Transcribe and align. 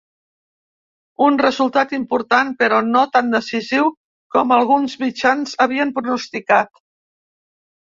Un 1.25 1.35
resultat 1.41 1.93
important, 1.97 2.49
però 2.63 2.79
no 2.87 3.05
tan 3.19 3.29
decisiu 3.37 3.93
com 4.37 4.57
alguns 4.57 4.99
mitjans 5.05 5.57
havien 5.67 5.95
pronosticat. 6.01 6.85